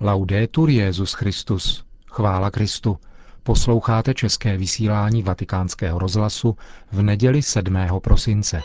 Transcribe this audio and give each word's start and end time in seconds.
Laudetur 0.00 0.70
Jezus 0.70 1.12
Christus. 1.12 1.84
Chvála 2.06 2.50
Kristu. 2.50 2.98
Posloucháte 3.42 4.14
české 4.14 4.56
vysílání 4.56 5.22
Vatikánského 5.22 5.98
rozhlasu 5.98 6.56
v 6.92 7.02
neděli 7.02 7.42
7. 7.42 7.76
prosince. 8.02 8.60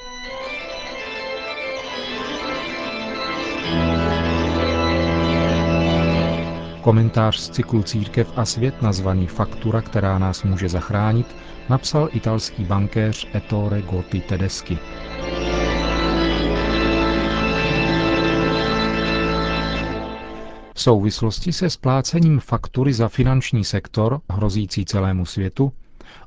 Komentář 6.81 7.37
z 7.39 7.49
cyklu 7.49 7.83
Církev 7.83 8.27
a 8.35 8.45
svět 8.45 8.81
nazvaný 8.81 9.27
Faktura, 9.27 9.81
která 9.81 10.19
nás 10.19 10.43
může 10.43 10.69
zachránit, 10.69 11.35
napsal 11.69 12.09
italský 12.11 12.63
bankéř 12.65 13.27
Ettore 13.35 13.81
Gotti 13.81 14.21
Tedeschi. 14.21 14.77
V 20.79 20.81
souvislosti 20.81 21.53
se 21.53 21.69
splácením 21.69 22.39
faktury 22.39 22.93
za 22.93 23.07
finanční 23.07 23.63
sektor, 23.63 24.21
hrozící 24.29 24.85
celému 24.85 25.25
světu, 25.25 25.71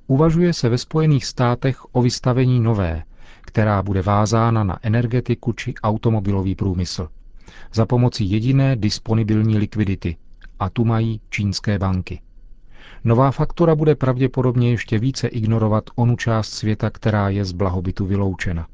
uvažuje 0.07 0.53
se 0.53 0.69
ve 0.69 0.79
Spojených 0.79 1.27
státech 1.27 1.95
o 1.95 2.03
vystavení 2.03 2.61
nové, 2.61 3.03
která 3.41 3.83
bude 3.83 4.03
vázána 4.03 4.65
na 4.65 4.79
energetiku 4.83 5.53
či 5.53 5.75
automobilový 5.83 6.55
průmysl. 6.55 7.09
Za 7.75 7.87
pomocí 7.87 8.31
jediné 8.31 8.77
disponibilní 8.77 9.59
likvidity, 9.59 10.17
a 10.61 10.71
tu 10.71 10.85
mají 10.85 11.21
čínské 11.31 11.79
banky. 11.79 12.21
Nová 13.05 13.31
faktura 13.31 13.75
bude 13.75 13.95
pravděpodobně 13.95 14.71
ještě 14.71 14.99
více 14.99 15.29
ignorovat 15.29 15.85
onu 15.95 16.17
část 16.17 16.49
světa, 16.49 16.91
která 16.91 17.29
je 17.29 17.45
z 17.45 17.53
blahobytu 17.53 18.07
vyloučena. 18.07 18.67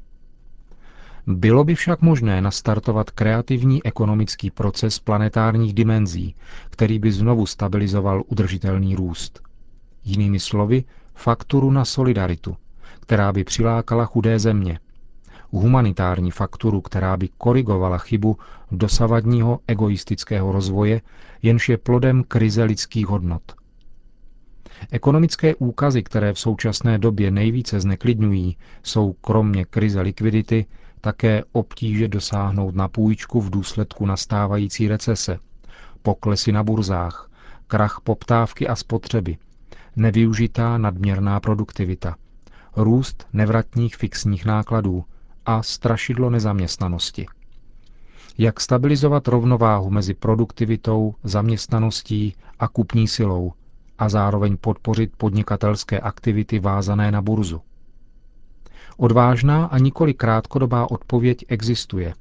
Bylo 1.31 1.63
by 1.63 1.75
však 1.75 2.01
možné 2.01 2.41
nastartovat 2.41 3.11
kreativní 3.11 3.85
ekonomický 3.85 4.51
proces 4.51 4.99
planetárních 4.99 5.73
dimenzí, 5.73 6.35
který 6.69 6.99
by 6.99 7.11
znovu 7.11 7.45
stabilizoval 7.45 8.23
udržitelný 8.27 8.95
růst. 8.95 9.41
Jinými 10.03 10.39
slovy, 10.39 10.83
fakturu 11.15 11.71
na 11.71 11.85
solidaritu, 11.85 12.57
která 12.99 13.33
by 13.33 13.43
přilákala 13.43 14.05
chudé 14.05 14.39
země. 14.39 14.79
Humanitární 15.49 16.31
fakturu, 16.31 16.81
která 16.81 17.17
by 17.17 17.29
korigovala 17.37 17.97
chybu 17.97 18.37
dosavadního 18.71 19.59
egoistického 19.67 20.51
rozvoje, 20.51 21.01
jenž 21.41 21.69
je 21.69 21.77
plodem 21.77 22.23
krize 22.23 22.63
lidských 22.63 23.07
hodnot. 23.07 23.55
Ekonomické 24.91 25.55
úkazy, 25.55 26.03
které 26.03 26.33
v 26.33 26.39
současné 26.39 26.97
době 26.97 27.31
nejvíce 27.31 27.79
zneklidňují, 27.79 28.57
jsou 28.83 29.13
kromě 29.13 29.65
krize 29.65 30.01
likvidity 30.01 30.65
také 31.01 31.43
obtíže 31.51 32.07
dosáhnout 32.07 32.75
na 32.75 32.87
půjčku 32.87 33.41
v 33.41 33.49
důsledku 33.49 34.05
nastávající 34.05 34.87
recese, 34.87 35.39
poklesy 36.01 36.51
na 36.51 36.63
burzách, 36.63 37.29
krach 37.67 38.01
poptávky 38.03 38.67
a 38.67 38.75
spotřeby, 38.75 39.37
nevyužitá 39.95 40.77
nadměrná 40.77 41.39
produktivita, 41.39 42.15
růst 42.75 43.27
nevratních 43.33 43.95
fixních 43.95 44.45
nákladů 44.45 45.05
a 45.45 45.63
strašidlo 45.63 46.29
nezaměstnanosti. 46.29 47.25
Jak 48.37 48.59
stabilizovat 48.61 49.27
rovnováhu 49.27 49.89
mezi 49.89 50.13
produktivitou, 50.13 51.15
zaměstnaností 51.23 52.35
a 52.59 52.67
kupní 52.67 53.07
silou 53.07 53.53
a 53.97 54.09
zároveň 54.09 54.57
podpořit 54.57 55.11
podnikatelské 55.17 55.99
aktivity 55.99 56.59
vázané 56.59 57.11
na 57.11 57.21
burzu? 57.21 57.61
Odvážná 59.01 59.65
a 59.65 59.77
nikoli 59.77 60.13
krátkodobá 60.13 60.91
odpověď 60.91 61.45
existuje. 61.47 62.13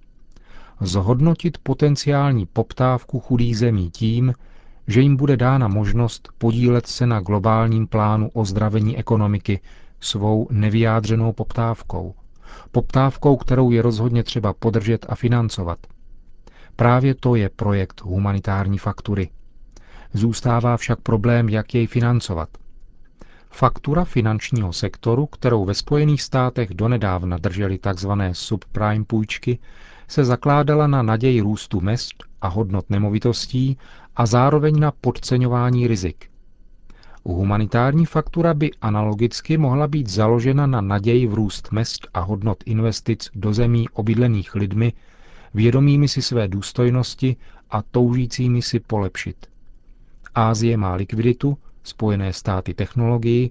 Zhodnotit 0.81 1.59
potenciální 1.62 2.47
poptávku 2.47 3.20
chudých 3.20 3.59
zemí 3.59 3.91
tím, 3.91 4.35
že 4.87 5.01
jim 5.01 5.17
bude 5.17 5.37
dána 5.37 5.69
možnost 5.69 6.29
podílet 6.39 6.87
se 6.87 7.07
na 7.07 7.20
globálním 7.20 7.87
plánu 7.87 8.31
ozdravení 8.35 8.98
ekonomiky 8.98 9.61
svou 10.01 10.48
nevyjádřenou 10.51 11.33
poptávkou. 11.33 12.14
Poptávkou, 12.73 13.36
kterou 13.36 13.70
je 13.70 13.83
rozhodně 13.83 14.23
třeba 14.23 14.52
podržet 14.52 15.07
a 15.08 15.14
financovat. 15.14 15.79
Právě 16.77 17.14
to 17.14 17.35
je 17.35 17.48
projekt 17.57 18.02
humanitární 18.05 18.79
faktury. 18.79 19.31
Zůstává 20.13 20.77
však 20.77 21.01
problém, 21.01 21.48
jak 21.48 21.75
jej 21.75 21.86
financovat– 21.86 22.48
Faktura 23.51 24.05
finančního 24.05 24.73
sektoru, 24.73 25.27
kterou 25.27 25.64
ve 25.64 25.75
Spojených 25.75 26.23
státech 26.23 26.75
donedávna 26.75 27.39
drželi 27.39 27.79
tzv. 27.79 28.11
subprime 28.33 29.05
půjčky, 29.05 29.59
se 30.09 30.25
zakládala 30.25 30.86
na 30.86 31.03
naději 31.03 31.41
růstu 31.41 31.81
mest 31.81 32.25
a 32.41 32.48
hodnot 32.48 32.91
nemovitostí 32.91 33.79
a 34.17 34.27
zároveň 34.27 34.81
na 34.81 34.91
podceňování 34.91 35.87
rizik. 35.89 36.31
Humanitární 37.25 38.07
faktura 38.07 38.55
by 38.55 38.70
analogicky 38.81 39.58
mohla 39.58 39.87
být 39.89 40.08
založena 40.08 40.67
na 40.67 40.81
naději 40.81 41.27
v 41.27 41.35
růst 41.35 41.73
mest 41.73 42.08
a 42.14 42.20
hodnot 42.20 42.58
investic 42.67 43.31
do 43.35 43.53
zemí 43.53 43.89
obydlených 43.89 44.55
lidmi, 44.55 44.92
vědomými 45.55 46.08
si 46.08 46.23
své 46.23 46.48
důstojnosti 46.48 47.37
a 47.70 47.83
toužícími 47.83 48.63
si 48.63 48.81
polepšit. 48.81 49.47
Ázie 50.35 50.77
má 50.77 50.95
likviditu, 50.95 51.58
Spojené 51.89 52.33
státy 52.33 52.75
technologii, 52.75 53.51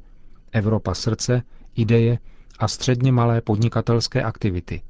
Evropa 0.52 0.94
srdce, 0.94 1.42
ideje 1.75 2.20
a 2.59 2.68
středně 2.68 3.12
malé 3.12 3.42
podnikatelské 3.42 4.24
aktivity. 4.24 4.81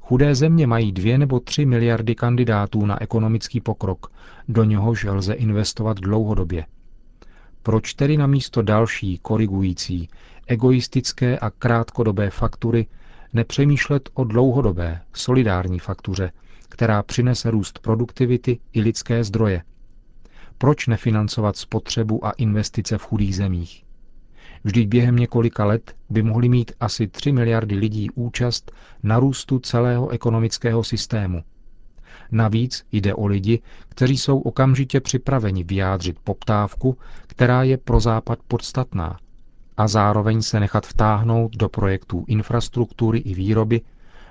Chudé 0.00 0.34
země 0.34 0.66
mají 0.66 0.92
dvě 0.92 1.18
nebo 1.18 1.40
tři 1.40 1.66
miliardy 1.66 2.14
kandidátů 2.14 2.86
na 2.86 3.02
ekonomický 3.02 3.60
pokrok, 3.60 4.12
do 4.48 4.64
něhož 4.64 5.04
lze 5.04 5.34
investovat 5.34 5.96
dlouhodobě. 6.00 6.66
Proč 7.62 7.94
tedy 7.94 8.16
na 8.16 8.26
místo 8.26 8.62
další, 8.62 9.18
korigující, 9.22 10.08
egoistické 10.46 11.38
a 11.38 11.50
krátkodobé 11.50 12.30
faktury 12.30 12.86
nepřemýšlet 13.32 14.08
o 14.14 14.24
dlouhodobé, 14.24 15.00
solidární 15.14 15.78
faktuře, 15.78 16.32
která 16.68 17.02
přinese 17.02 17.50
růst 17.50 17.78
produktivity 17.78 18.58
i 18.72 18.80
lidské 18.80 19.24
zdroje, 19.24 19.62
proč 20.62 20.86
nefinancovat 20.86 21.56
spotřebu 21.56 22.26
a 22.26 22.30
investice 22.30 22.98
v 22.98 23.02
chudých 23.02 23.36
zemích? 23.36 23.84
Vždyť 24.64 24.88
během 24.88 25.16
několika 25.16 25.64
let 25.64 25.96
by 26.10 26.22
mohli 26.22 26.48
mít 26.48 26.72
asi 26.80 27.08
3 27.08 27.32
miliardy 27.32 27.74
lidí 27.74 28.10
účast 28.10 28.72
na 29.02 29.18
růstu 29.18 29.58
celého 29.58 30.08
ekonomického 30.08 30.84
systému. 30.84 31.42
Navíc 32.32 32.86
jde 32.92 33.14
o 33.14 33.26
lidi, 33.26 33.62
kteří 33.88 34.18
jsou 34.18 34.38
okamžitě 34.38 35.00
připraveni 35.00 35.64
vyjádřit 35.64 36.16
poptávku, 36.24 36.98
která 37.26 37.62
je 37.62 37.76
pro 37.78 38.00
Západ 38.00 38.38
podstatná, 38.48 39.18
a 39.76 39.88
zároveň 39.88 40.42
se 40.42 40.60
nechat 40.60 40.86
vtáhnout 40.86 41.56
do 41.56 41.68
projektů 41.68 42.24
infrastruktury 42.28 43.18
i 43.18 43.34
výroby, 43.34 43.80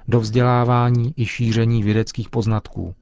do 0.07 0.19
vzdělávání 0.19 1.13
i 1.17 1.25
šíření 1.25 1.83
vědeckých 1.83 2.29
poznatků. 2.29 2.95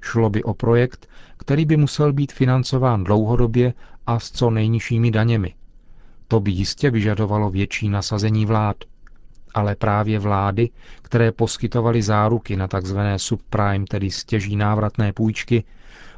Šlo 0.00 0.30
by 0.30 0.42
o 0.42 0.54
projekt, 0.54 1.08
který 1.36 1.64
by 1.64 1.76
musel 1.76 2.12
být 2.12 2.32
financován 2.32 3.04
dlouhodobě 3.04 3.74
a 4.06 4.18
s 4.20 4.30
co 4.30 4.50
nejnižšími 4.50 5.10
daněmi. 5.10 5.54
To 6.28 6.40
by 6.40 6.50
jistě 6.50 6.90
vyžadovalo 6.90 7.50
větší 7.50 7.88
nasazení 7.88 8.46
vlád. 8.46 8.76
Ale 9.54 9.74
právě 9.74 10.18
vlády, 10.18 10.70
které 11.02 11.32
poskytovaly 11.32 12.02
záruky 12.02 12.56
na 12.56 12.68
tzv. 12.68 12.98
subprime, 13.16 13.84
tedy 13.88 14.10
stěží 14.10 14.56
návratné 14.56 15.12
půjčky, 15.12 15.64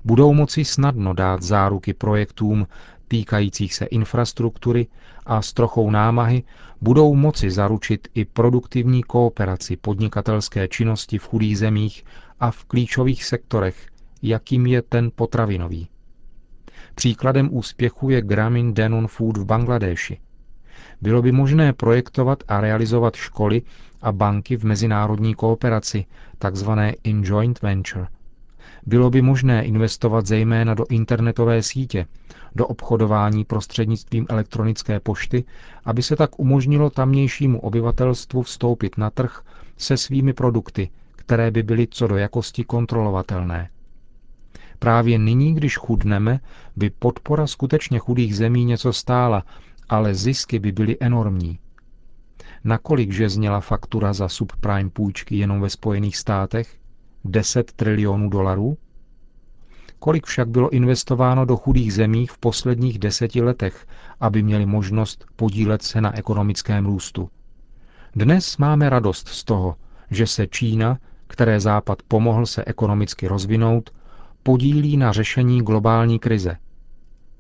budou 0.04 0.32
moci 0.34 0.64
snadno 0.64 1.14
dát 1.14 1.42
záruky 1.42 1.94
projektům 1.94 2.66
týkajících 3.08 3.74
se 3.74 3.84
infrastruktury 3.84 4.86
a 5.26 5.42
s 5.42 5.52
trochou 5.52 5.90
námahy 5.90 6.42
budou 6.80 7.14
moci 7.14 7.50
zaručit 7.50 8.08
i 8.14 8.24
produktivní 8.24 9.02
kooperaci 9.02 9.76
podnikatelské 9.76 10.68
činnosti 10.68 11.18
v 11.18 11.26
chudých 11.28 11.58
zemích 11.58 12.04
a 12.41 12.50
v 12.50 12.65
klíčových 12.65 13.25
sektorech, 13.25 13.87
jakým 14.22 14.66
je 14.66 14.82
ten 14.82 15.10
potravinový. 15.15 15.88
Příkladem 16.94 17.49
úspěchu 17.52 18.11
je 18.11 18.23
Gramin 18.23 18.75
Denon 18.75 19.06
Food 19.06 19.37
v 19.37 19.44
Bangladeši. 19.44 20.19
Bylo 21.00 21.23
by 21.23 21.32
možné 21.32 21.73
projektovat 21.73 22.43
a 22.49 22.61
realizovat 22.61 23.14
školy 23.17 23.62
a 24.02 24.12
banky 24.12 24.56
v 24.56 24.64
mezinárodní 24.64 25.35
kooperaci, 25.35 26.05
takzvané 26.38 26.94
in 27.05 27.23
joint 27.25 27.62
venture. 27.62 28.06
Bylo 28.87 29.11
by 29.11 29.23
možné 29.23 29.64
investovat 29.64 30.26
zejména 30.26 30.75
do 30.75 30.84
internetové 30.91 31.62
sítě, 31.62 32.06
do 32.55 32.67
obchodování 32.67 33.44
prostřednictvím 33.44 34.26
elektronické 34.29 35.00
pošty, 35.00 35.44
aby 35.84 36.02
se 36.02 36.17
tak 36.17 36.38
umožnilo 36.38 36.91
tamnějšímu 36.91 37.61
obyvatelstvu 37.61 38.43
vstoupit 38.43 38.99
na 38.99 39.11
trh 39.11 39.43
se 39.76 39.96
svými 39.96 40.32
produkty, 40.32 40.91
které 41.28 41.50
by 41.50 41.62
byly 41.62 41.86
co 41.90 42.06
do 42.06 42.16
jakosti 42.16 42.64
kontrolovatelné. 42.64 43.70
Právě 44.78 45.19
nyní, 45.19 45.54
když 45.54 45.76
chudneme, 45.76 46.40
by 46.76 46.90
podpora 46.90 47.46
skutečně 47.46 47.98
chudých 47.98 48.36
zemí 48.36 48.64
něco 48.64 48.92
stála, 48.92 49.44
ale 49.88 50.14
zisky 50.14 50.58
by 50.58 50.72
byly 50.72 50.96
enormní. 51.00 51.58
Nakolik 52.64 53.12
že 53.12 53.28
zněla 53.28 53.60
faktura 53.60 54.12
za 54.12 54.28
subprime 54.28 54.90
půjčky 54.90 55.36
jenom 55.36 55.60
ve 55.60 55.70
Spojených 55.70 56.16
státech? 56.16 56.76
10 57.25 57.72
trilionů 57.72 58.28
dolarů? 58.31 58.76
Kolik 59.98 60.26
však 60.26 60.48
bylo 60.48 60.70
investováno 60.70 61.44
do 61.44 61.56
chudých 61.56 61.94
zemí 61.94 62.26
v 62.26 62.38
posledních 62.38 62.98
deseti 62.98 63.42
letech, 63.42 63.86
aby 64.20 64.42
měli 64.42 64.66
možnost 64.66 65.24
podílet 65.36 65.82
se 65.82 66.00
na 66.00 66.19
ekonomickém 66.19 66.86
růstu? 66.86 67.31
Dnes 68.16 68.56
máme 68.56 68.90
radost 68.90 69.28
z 69.28 69.44
toho, 69.44 69.76
že 70.10 70.26
se 70.26 70.46
Čína, 70.46 70.98
které 71.28 71.60
Západ 71.60 72.02
pomohl 72.08 72.46
se 72.46 72.64
ekonomicky 72.64 73.28
rozvinout, 73.28 73.90
podílí 74.42 74.96
na 74.96 75.12
řešení 75.12 75.62
globální 75.62 76.19
krize. 76.19 76.56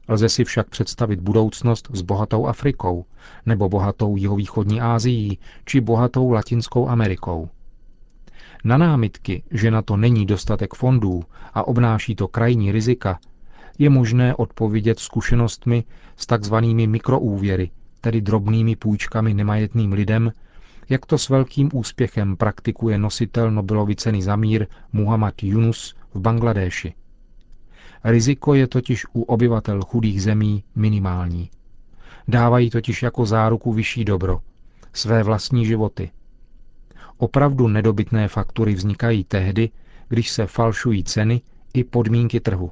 Lze 0.08 0.28
si 0.28 0.44
však 0.44 0.68
představit 0.68 1.20
budoucnost 1.20 1.88
s 1.92 2.02
bohatou 2.02 2.46
Afrikou, 2.46 3.04
nebo 3.46 3.68
bohatou 3.68 4.16
jihovýchodní 4.16 4.80
Ázií, 4.80 5.38
či 5.64 5.80
bohatou 5.80 6.30
Latinskou 6.30 6.88
Amerikou. 6.88 7.48
Na 8.64 8.76
námitky, 8.78 9.42
že 9.50 9.70
na 9.70 9.82
to 9.82 9.96
není 9.96 10.26
dostatek 10.26 10.74
fondů 10.74 11.22
a 11.54 11.66
obnáší 11.68 12.14
to 12.14 12.28
krajní 12.28 12.72
rizika, 12.72 13.18
je 13.78 13.90
možné 13.90 14.34
odpovědět 14.34 14.98
zkušenostmi 14.98 15.84
s 16.16 16.26
takzvanými 16.26 16.86
mikroúvěry, 16.86 17.70
tedy 18.00 18.20
drobnými 18.20 18.76
půjčkami 18.76 19.34
nemajetným 19.34 19.92
lidem, 19.92 20.32
jak 20.88 21.06
to 21.06 21.18
s 21.18 21.28
velkým 21.28 21.70
úspěchem 21.74 22.36
praktikuje 22.36 22.98
nositel 22.98 23.50
Nobelovy 23.50 23.96
ceny 23.96 24.22
za 24.22 24.36
mír 24.36 24.66
Muhammad 24.92 25.42
Yunus 25.42 25.94
v 26.14 26.20
Bangladéši. 26.20 26.94
Riziko 28.04 28.54
je 28.54 28.66
totiž 28.66 29.06
u 29.12 29.22
obyvatel 29.22 29.82
chudých 29.82 30.22
zemí 30.22 30.64
minimální. 30.74 31.50
Dávají 32.28 32.70
totiž 32.70 33.02
jako 33.02 33.26
záruku 33.26 33.72
vyšší 33.72 34.04
dobro, 34.04 34.40
své 34.92 35.22
vlastní 35.22 35.66
životy. 35.66 36.10
Opravdu 37.16 37.68
nedobytné 37.68 38.28
faktury 38.28 38.74
vznikají 38.74 39.24
tehdy, 39.24 39.70
když 40.08 40.30
se 40.30 40.46
falšují 40.46 41.04
ceny 41.04 41.40
i 41.74 41.84
podmínky 41.84 42.40
trhu. 42.40 42.70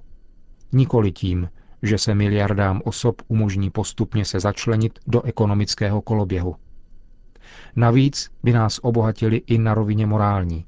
Nikoli 0.72 1.12
tím, 1.12 1.48
že 1.82 1.98
se 1.98 2.14
miliardám 2.14 2.82
osob 2.84 3.22
umožní 3.28 3.70
postupně 3.70 4.24
se 4.24 4.40
začlenit 4.40 4.98
do 5.06 5.22
ekonomického 5.22 6.00
koloběhu. 6.00 6.56
Navíc 7.76 8.30
by 8.42 8.52
nás 8.52 8.80
obohatili 8.82 9.42
i 9.46 9.58
na 9.58 9.74
rovině 9.74 10.06
morální. 10.06 10.64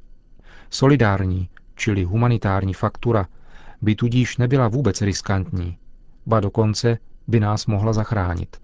Solidární, 0.70 1.48
čili 1.74 2.04
humanitární 2.04 2.74
faktura, 2.74 3.26
by 3.82 3.94
tudíž 3.94 4.36
nebyla 4.36 4.68
vůbec 4.68 5.02
riskantní, 5.02 5.78
ba 6.26 6.40
dokonce 6.40 6.98
by 7.26 7.40
nás 7.40 7.66
mohla 7.66 7.92
zachránit. 7.92 8.56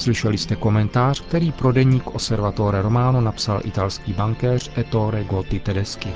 Slyšeli 0.00 0.38
jste 0.38 0.56
komentář, 0.56 1.20
který 1.20 1.52
pro 1.52 1.72
deník 1.72 2.06
Osservatore 2.06 2.82
Romano 2.82 3.20
napsal 3.20 3.60
italský 3.64 4.12
bankéř 4.12 4.70
Ettore 4.78 5.24
Gotti 5.24 5.60
Tedeschi. 5.60 6.12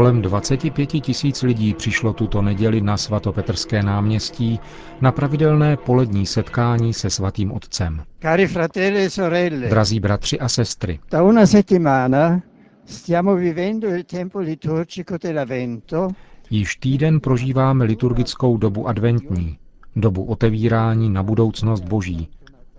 Kolem 0.00 0.22
25 0.22 0.86
tisíc 0.86 1.42
lidí 1.42 1.74
přišlo 1.74 2.12
tuto 2.12 2.42
neděli 2.42 2.80
na 2.80 2.96
svatopetrské 2.96 3.82
náměstí 3.82 4.60
na 5.00 5.12
pravidelné 5.12 5.76
polední 5.76 6.26
setkání 6.26 6.94
se 6.94 7.10
svatým 7.10 7.52
otcem. 7.52 8.04
Cari 8.22 8.46
fratelli 8.46 9.04
e 9.04 9.10
sorelle, 9.10 9.68
Drazí 9.68 10.00
bratři 10.00 10.40
a 10.40 10.48
sestry, 10.48 10.98
da 11.10 11.22
una 11.22 11.46
settimana 11.46 12.42
stiamo 12.84 13.34
vivendo 13.36 13.88
il 13.88 14.04
tempo 14.04 14.38
liturgico 14.38 15.16
dell'Avvento 15.18 16.08
již 16.50 16.76
týden 16.76 17.20
prožíváme 17.20 17.84
liturgickou 17.84 18.56
dobu 18.56 18.88
adventní, 18.88 19.58
dobu 19.96 20.24
otevírání 20.24 21.10
na 21.10 21.22
budoucnost 21.22 21.80
Boží, 21.80 22.28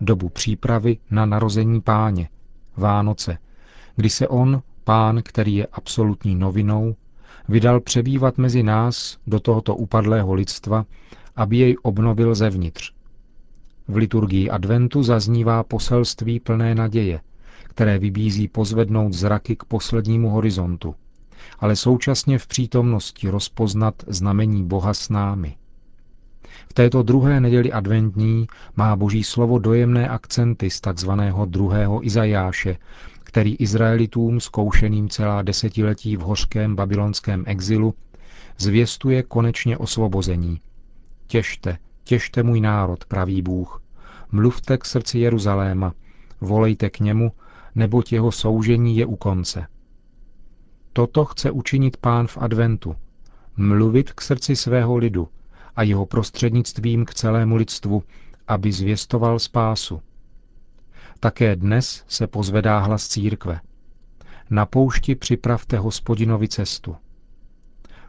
dobu 0.02 0.30
přípravy 0.30 0.98
na 1.12 1.26
narození 1.26 1.82
páně, 1.82 2.30
Vánoce, 2.78 3.38
kdy 3.96 4.10
se 4.10 4.28
on, 4.28 4.62
pán, 4.84 5.22
který 5.24 5.56
je 5.56 5.68
absolutní 5.72 6.36
novinou, 6.36 6.96
vydal 7.50 7.80
přebývat 7.80 8.38
mezi 8.38 8.64
nás 8.64 9.18
do 9.28 9.40
tohoto 9.40 9.76
upadlého 9.76 10.34
lidstva, 10.34 10.86
aby 11.36 11.58
jej 11.58 11.76
obnovil 11.82 12.36
zevnitř. 12.36 12.94
V 13.88 13.96
liturgii 13.96 14.50
adventu 14.50 15.04
zaznívá 15.04 15.64
poselství 15.64 16.40
plné 16.40 16.76
naděje, 16.76 17.20
které 17.64 18.00
vybízí 18.00 18.48
pozvednout 18.48 19.14
zraky 19.14 19.56
k 19.56 19.64
poslednímu 19.64 20.30
horizontu, 20.30 20.96
ale 21.60 21.76
současně 21.76 22.40
v 22.40 22.48
přítomnosti 22.48 23.30
rozpoznat 23.30 23.96
znamení 24.08 24.64
Boha 24.64 24.94
s 24.94 25.10
námi. 25.10 25.56
V 26.70 26.74
této 26.74 27.04
druhé 27.04 27.40
neděli 27.40 27.72
adventní 27.72 28.48
má 28.76 28.96
Boží 28.96 29.24
slovo 29.24 29.60
dojemné 29.60 30.10
akcenty 30.10 30.70
z 30.70 30.82
takzvaného 30.82 31.46
druhého 31.46 32.06
Izajáše, 32.06 32.78
který 33.32 33.56
Izraelitům 33.56 34.40
zkoušeným 34.40 35.10
celá 35.10 35.42
desetiletí 35.42 36.18
v 36.18 36.20
hořkém 36.20 36.76
babylonském 36.76 37.44
exilu 37.48 37.94
zvěstuje 38.58 39.24
konečně 39.24 39.78
osvobození. 39.78 40.62
Těšte, 41.28 41.78
těšte 42.04 42.44
můj 42.44 42.62
národ, 42.62 43.06
pravý 43.06 43.42
Bůh. 43.42 43.82
Mluvte 44.32 44.78
k 44.78 44.86
srdci 44.86 45.20
Jeruzaléma, 45.20 45.94
volejte 46.42 46.90
k 46.90 47.00
němu, 47.00 47.32
neboť 47.76 48.14
jeho 48.14 48.32
soužení 48.32 48.98
je 48.98 49.06
u 49.06 49.16
konce. 49.16 49.68
Toto 50.94 51.26
chce 51.26 51.52
učinit 51.52 51.98
pán 51.98 52.28
v 52.28 52.38
adventu. 52.38 52.96
Mluvit 53.58 54.12
k 54.12 54.22
srdci 54.22 54.56
svého 54.56 54.98
lidu 54.98 55.28
a 55.76 55.84
jeho 55.84 56.06
prostřednictvím 56.06 57.06
k 57.06 57.14
celému 57.14 57.56
lidstvu, 57.56 58.04
aby 58.48 58.72
zvěstoval 58.72 59.40
spásu. 59.40 60.02
Také 61.24 61.56
dnes 61.56 62.04
se 62.08 62.28
pozvedá 62.28 62.80
hlas 62.80 63.08
církve. 63.08 63.60
Na 64.50 64.66
poušti 64.66 65.16
připravte 65.16 65.78
hospodinovi 65.78 66.48
cestu. 66.48 66.96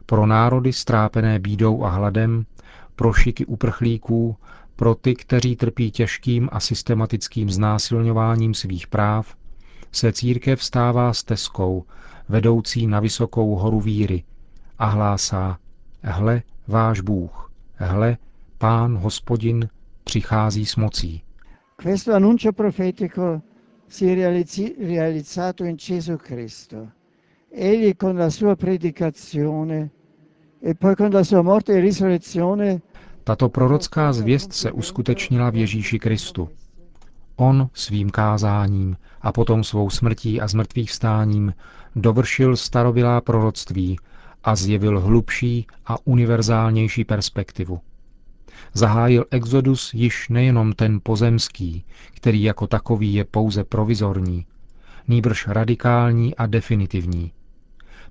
Pro 0.05 0.25
národy 0.25 0.73
strápené 0.73 1.39
bídou 1.39 1.83
a 1.83 1.89
hladem, 1.89 2.45
pro 2.95 3.13
šiky 3.13 3.45
uprchlíků, 3.45 4.37
pro 4.75 4.95
ty, 4.95 5.15
kteří 5.15 5.55
trpí 5.55 5.91
těžkým 5.91 6.49
a 6.51 6.59
systematickým 6.59 7.49
znásilňováním 7.49 8.53
svých 8.53 8.87
práv, 8.87 9.35
se 9.91 10.13
církev 10.13 10.63
stává 10.63 11.13
stezkou, 11.13 11.85
vedoucí 12.29 12.87
na 12.87 12.99
vysokou 12.99 13.55
horu 13.55 13.81
víry 13.81 14.23
a 14.79 14.85
hlásá, 14.85 15.57
hle, 16.03 16.41
váš 16.67 17.01
Bůh, 17.01 17.51
hle, 17.75 18.17
pán, 18.57 18.97
hospodin, 18.97 19.69
přichází 20.03 20.65
s 20.65 20.75
mocí. 20.75 21.23
Questo 21.75 22.13
annuncio 22.13 22.51
profetico 22.51 23.41
si 23.87 24.07
è 24.07 24.13
realizzi- 24.13 24.75
realizzato 24.77 25.63
in 25.65 25.75
Gesù 25.75 26.15
Cristo. 26.15 26.91
Egli 27.49 27.95
con 27.95 28.15
la 28.15 28.29
sua 28.29 28.55
predicazione 28.55 29.91
e 30.59 30.75
poi 30.75 30.95
con 30.95 31.09
la 31.09 31.23
sua 31.23 31.41
morte 31.41 31.73
e 31.73 31.79
risurrezione 31.79 32.81
Tato 33.23 33.49
prorocká 33.49 34.13
zvěst 34.13 34.53
se 34.53 34.71
uskutečnila 34.71 35.49
v 35.49 35.55
Ježíši 35.55 35.99
Kristu. 35.99 36.49
On 37.35 37.69
svým 37.73 38.09
kázáním 38.09 38.97
a 39.21 39.31
potom 39.31 39.63
svou 39.63 39.89
smrtí 39.89 40.41
a 40.41 40.47
zmrtvých 40.47 40.89
vstáním 40.89 41.53
dovršil 41.95 42.57
starobilá 42.57 43.21
proroctví 43.21 43.97
a 44.43 44.55
zjevil 44.55 44.99
hlubší 44.99 45.67
a 45.85 45.97
univerzálnější 46.03 47.03
perspektivu. 47.03 47.79
Zahájil 48.73 49.25
exodus 49.31 49.93
již 49.93 50.29
nejenom 50.29 50.73
ten 50.73 50.99
pozemský, 51.03 51.85
který 52.13 52.43
jako 52.43 52.67
takový 52.67 53.13
je 53.13 53.25
pouze 53.25 53.63
provizorní, 53.63 54.45
nýbrž 55.07 55.47
radikální 55.47 56.35
a 56.35 56.45
definitivní. 56.45 57.31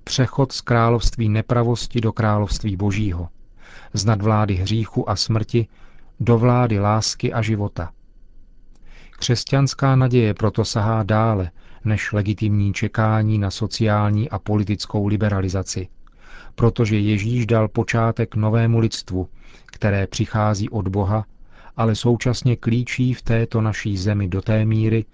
Přechod 0.03 0.51
z 0.51 0.61
království 0.61 1.29
nepravosti 1.29 2.01
do 2.01 2.11
království 2.11 2.75
božího, 2.75 3.29
z 3.93 4.05
nadvlády 4.05 4.53
hříchu 4.53 5.09
a 5.09 5.15
smrti 5.15 5.67
do 6.19 6.37
vlády 6.37 6.79
lásky 6.79 7.33
a 7.33 7.41
života. 7.41 7.91
Křesťanská 9.11 9.95
naděje 9.95 10.33
proto 10.33 10.65
sahá 10.65 11.03
dále 11.03 11.51
než 11.85 12.11
legitimní 12.11 12.73
čekání 12.73 13.37
na 13.37 13.51
sociální 13.51 14.29
a 14.29 14.39
politickou 14.39 15.07
liberalizaci, 15.07 15.87
protože 16.55 16.99
Ježíš 16.99 17.45
dal 17.45 17.67
počátek 17.67 18.35
novému 18.35 18.79
lidstvu, 18.79 19.27
které 19.73 20.07
přichází 20.07 20.69
od 20.69 20.87
Boha, 20.87 21.25
ale 21.77 21.95
současně 21.95 22.55
klíčí 22.55 23.13
v 23.13 23.21
této 23.21 23.61
naší 23.61 23.97
zemi 23.97 24.27
do 24.27 24.41
té 24.41 24.65
míry, 24.65 25.05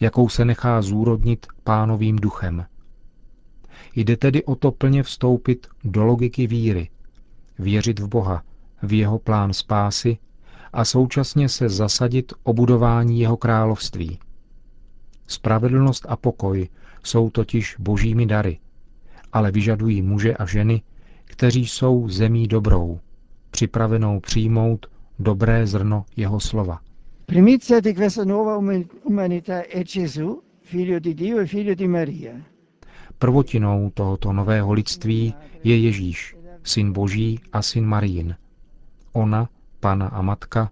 jakou 0.00 0.28
se 0.28 0.44
nechá 0.44 0.82
zúrodnit 0.82 1.46
pánovým 1.64 2.16
duchem, 2.16 2.66
Jde 3.96 4.16
tedy 4.16 4.44
o 4.44 4.54
to 4.54 4.72
plně 4.72 5.02
vstoupit 5.02 5.66
do 5.84 6.04
logiky 6.04 6.46
víry, 6.46 6.90
věřit 7.58 7.98
v 7.98 8.08
Boha, 8.08 8.42
v 8.82 8.92
jeho 8.92 9.18
plán 9.18 9.52
spásy 9.52 10.18
a 10.72 10.84
současně 10.84 11.48
se 11.48 11.68
zasadit 11.68 12.32
o 12.42 12.52
budování 12.52 13.20
jeho 13.20 13.36
království. 13.36 14.18
Spravedlnost 15.26 16.06
a 16.08 16.16
pokoj 16.16 16.68
jsou 17.04 17.30
totiž 17.30 17.76
božími 17.78 18.26
dary, 18.26 18.58
ale 19.32 19.50
vyžadují 19.50 20.02
muže 20.02 20.36
a 20.36 20.46
ženy, 20.46 20.82
kteří 21.24 21.66
jsou 21.66 22.08
zemí 22.08 22.48
dobrou, 22.48 23.00
připravenou 23.54 24.20
přijmout 24.20 24.86
dobré 25.18 25.66
zrno 25.66 26.04
jeho 26.16 26.40
slova. 26.40 26.80
Primizia 27.26 27.80
di 27.80 27.94
questa 27.94 28.24
nuova 28.24 28.58
umanità 29.04 29.62
è 29.62 29.82
Gesù, 29.84 30.42
figlio 30.62 30.98
di 30.98 31.14
Dio 31.14 31.38
e 31.38 31.46
figlio 31.46 31.74
di 31.74 31.86
Maria. 31.86 32.32
Prvotinou 33.18 33.90
tohoto 33.90 34.32
nového 34.32 34.72
lidství 34.72 35.34
je 35.64 35.76
Ježíš, 35.76 36.36
syn 36.62 36.92
Boží 36.92 37.40
a 37.52 37.62
syn 37.62 37.84
Marín. 37.86 38.36
Ona, 39.12 39.48
pana 39.80 40.06
a 40.06 40.22
matka, 40.22 40.70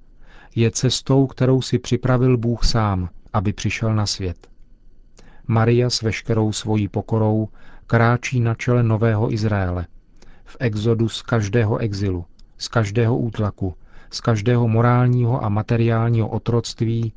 je 0.54 0.70
cestou, 0.70 1.26
kterou 1.26 1.62
si 1.62 1.78
připravil 1.78 2.36
Bůh 2.36 2.64
sám, 2.64 3.08
aby 3.32 3.52
přišel 3.52 3.94
na 3.94 4.06
svět. 4.06 4.48
Maria 5.46 5.90
s 5.90 6.02
veškerou 6.02 6.52
svojí 6.52 6.88
pokorou 6.88 7.48
kráčí 7.86 8.40
na 8.40 8.54
čele 8.54 8.82
nového 8.82 9.32
Izraele, 9.32 9.86
v 10.44 10.56
exodu 10.60 11.08
z 11.08 11.22
každého 11.22 11.78
exilu, 11.78 12.24
z 12.62 12.68
každého 12.68 13.18
útlaku, 13.18 13.74
z 14.10 14.20
každého 14.20 14.68
morálního 14.68 15.44
a 15.44 15.48
materiálního 15.48 16.28
otroctví 16.28 17.12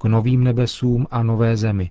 k 0.00 0.04
novým 0.04 0.44
nebesům 0.44 1.06
a 1.10 1.22
nové 1.22 1.56
zemi, 1.56 1.90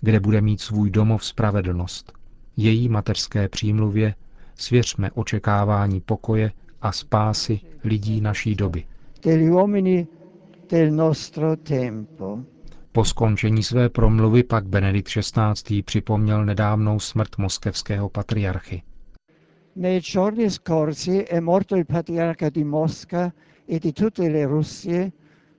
kde 0.00 0.20
bude 0.20 0.40
mít 0.40 0.60
svůj 0.60 0.90
domov 0.90 1.24
spravedlnost. 1.24 2.12
Její 2.56 2.88
mateřské 2.88 3.48
přímluvě 3.48 4.14
svěřme 4.54 5.10
očekávání 5.10 6.00
pokoje 6.00 6.52
a 6.82 6.92
spásy 6.92 7.60
lidí 7.84 8.20
naší 8.20 8.54
doby. 8.54 8.84
Po 12.92 13.04
skončení 13.04 13.62
své 13.62 13.88
promluvy 13.88 14.42
pak 14.42 14.66
Benedikt 14.66 15.08
XVI. 15.08 15.82
připomněl 15.82 16.44
nedávnou 16.44 17.00
smrt 17.00 17.38
moskevského 17.38 18.08
patriarchy. 18.08 18.82
Nei 19.74 20.00
giorni 20.00 20.50
scorsi 20.50 21.22
è 21.22 21.40
morto 21.40 21.76
il 21.76 21.86
patriarca 21.86 22.50
di 22.50 22.62
Mosca 22.62 23.32
e 23.64 23.78
di 23.78 23.92
tutte 23.92 24.28
le 24.28 24.44
Russie, 24.44 25.12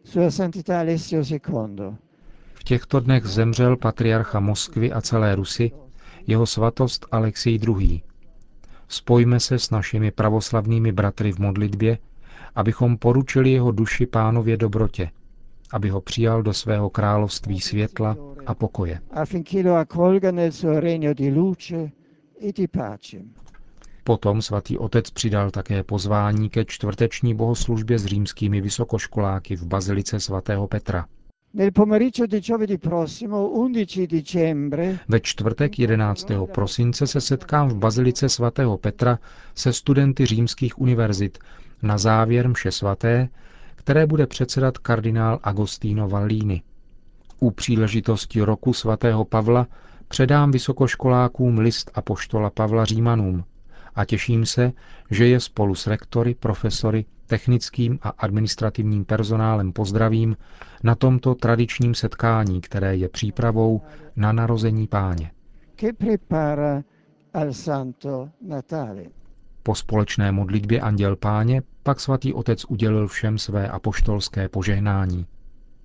Sua 0.03 0.29
Santità 0.29 0.77
Alessio 0.77 1.21
II. 1.21 1.97
V 2.53 2.63
těchto 2.63 2.99
dnech 2.99 3.25
zemřel 3.25 3.77
patriarcha 3.77 4.39
Moskvy 4.39 4.91
a 4.91 5.01
celé 5.01 5.35
Rusy, 5.35 5.71
jeho 6.27 6.45
svatost 6.45 7.05
Alexej 7.11 7.59
II. 7.67 8.03
Spojme 8.87 9.39
se 9.39 9.59
s 9.59 9.69
našimi 9.69 10.11
pravoslavnými 10.11 10.91
bratry 10.91 11.31
v 11.31 11.39
modlitbě, 11.39 11.97
abychom 12.55 12.97
poručili 12.97 13.51
jeho 13.51 13.71
duši 13.71 14.05
pánově 14.05 14.57
dobrotě, 14.57 15.09
aby 15.71 15.89
ho 15.89 16.01
přijal 16.01 16.43
do 16.43 16.53
svého 16.53 16.89
království 16.89 17.61
světla 17.61 18.17
a 18.45 18.53
pokoje. 18.53 18.99
Potom 24.03 24.41
svatý 24.41 24.77
otec 24.77 25.09
přidal 25.11 25.51
také 25.51 25.83
pozvání 25.83 26.49
ke 26.49 26.65
čtvrteční 26.65 27.35
bohoslužbě 27.35 27.99
s 27.99 28.05
římskými 28.05 28.61
vysokoškoláky 28.61 29.55
v 29.55 29.63
bazilice 29.65 30.19
svatého 30.19 30.67
Petra. 30.67 31.05
Ve 35.07 35.19
čtvrtek 35.19 35.79
11. 35.79 36.27
prosince 36.53 37.07
se 37.07 37.21
setkám 37.21 37.69
v 37.69 37.77
bazilice 37.77 38.29
svatého 38.29 38.77
Petra 38.77 39.19
se 39.55 39.73
studenty 39.73 40.25
římských 40.25 40.81
univerzit 40.81 41.37
na 41.81 41.97
závěr 41.97 42.49
mše 42.49 42.71
svaté, 42.71 43.29
které 43.75 44.07
bude 44.07 44.27
předsedat 44.27 44.77
kardinál 44.77 45.39
Agostino 45.43 46.09
Vallini. 46.09 46.61
U 47.39 47.51
příležitosti 47.51 48.41
roku 48.41 48.73
svatého 48.73 49.25
Pavla 49.25 49.67
předám 50.07 50.51
vysokoškolákům 50.51 51.59
list 51.59 51.91
apoštola 51.93 52.49
Pavla 52.49 52.85
Římanům, 52.85 53.43
a 53.95 54.05
těším 54.05 54.45
se, 54.45 54.71
že 55.11 55.27
je 55.27 55.39
spolu 55.39 55.75
s 55.75 55.87
rektory, 55.87 56.35
profesory, 56.35 57.05
technickým 57.27 57.99
a 58.01 58.09
administrativním 58.09 59.05
personálem 59.05 59.73
pozdravím 59.73 60.37
na 60.83 60.95
tomto 60.95 61.35
tradičním 61.35 61.95
setkání, 61.95 62.61
které 62.61 62.95
je 62.95 63.09
přípravou 63.09 63.81
na 64.15 64.31
narození 64.31 64.87
páně. 64.87 65.31
Po 69.63 69.75
společné 69.75 70.31
modlitbě 70.31 70.81
Anděl 70.81 71.15
Páně 71.15 71.61
pak 71.83 71.99
svatý 71.99 72.33
otec 72.33 72.65
udělil 72.65 73.07
všem 73.07 73.37
své 73.37 73.67
apoštolské 73.69 74.49
požehnání. 74.49 75.25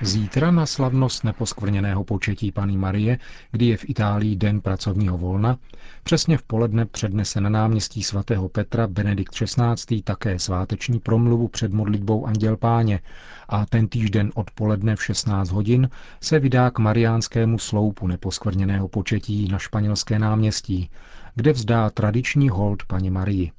Zítra 0.00 0.50
na 0.50 0.66
slavnost 0.66 1.24
neposkvrněného 1.24 2.04
početí 2.04 2.52
Pany 2.52 2.76
Marie, 2.76 3.18
kdy 3.50 3.66
je 3.66 3.76
v 3.76 3.90
Itálii 3.90 4.36
den 4.36 4.60
pracovního 4.60 5.18
volna, 5.18 5.58
přesně 6.02 6.38
v 6.38 6.42
poledne 6.42 6.86
přednese 6.86 7.40
na 7.40 7.50
náměstí 7.50 8.02
svatého 8.02 8.48
Petra 8.48 8.86
Benedikt 8.86 9.34
XVI. 9.34 10.02
také 10.02 10.38
sváteční 10.38 11.00
promluvu 11.00 11.48
před 11.48 11.72
modlitbou 11.72 12.26
Anděl 12.26 12.56
Páně 12.56 13.00
a 13.48 13.66
ten 13.66 13.88
týžden 13.88 14.32
odpoledne 14.34 14.96
v 14.96 15.04
16 15.04 15.50
hodin 15.50 15.90
se 16.20 16.38
vydá 16.38 16.70
k 16.70 16.78
mariánskému 16.78 17.58
sloupu 17.58 18.06
neposkvrněného 18.06 18.88
početí 18.88 19.48
na 19.48 19.58
španělské 19.58 20.18
náměstí, 20.18 20.90
kde 21.34 21.52
vzdá 21.52 21.90
tradiční 21.90 22.48
hold 22.48 22.82
paní 22.86 23.10
Marii. 23.10 23.52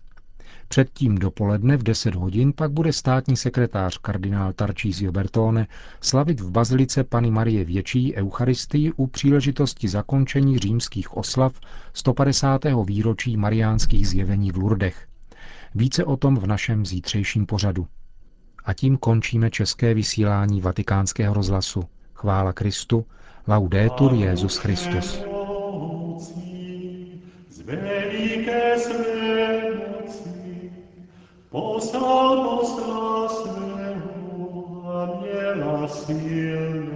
Předtím 0.68 1.18
dopoledne 1.18 1.78
v 1.78 1.84
10 1.84 2.16
hodin 2.16 2.54
pak 2.54 2.72
bude 2.72 2.94
státní 2.94 3.38
sekretář 3.38 3.98
kardinál 3.98 4.54
Tarcísio 4.54 5.12
Bertone 5.12 5.68
slavit 6.02 6.42
v 6.42 6.52
bazilice 6.52 7.04
Pany 7.04 7.32
Marie 7.32 7.66
Větší 7.66 8.16
Eucharistii 8.16 8.92
u 8.92 9.08
příležitosti 9.08 9.88
zakončení 9.88 10.58
římských 10.58 11.18
oslav 11.18 11.60
150. 11.94 12.62
výročí 12.86 13.38
mariánských 13.38 14.08
zjevení 14.08 14.52
v 14.52 14.58
Lurdech. 14.58 15.08
Více 15.76 16.06
o 16.06 16.18
tom 16.18 16.38
v 16.38 16.48
našem 16.48 16.86
zítřejším 16.86 17.46
pořadu. 17.46 17.88
A 18.66 18.74
tím 18.74 18.98
končíme 18.98 19.50
české 19.50 19.94
vysílání 19.94 20.62
vatikánského 20.62 21.34
rozhlasu. 21.34 21.84
Chvála 22.14 22.54
Kristu, 22.54 23.06
laudetur 23.48 24.14
Jezus 24.14 24.58
Christus. 24.58 25.24
Poslal 31.56 32.44
posla 32.44 33.32
svého 33.32 34.12
aniela 34.92 35.88
silného 35.88 36.95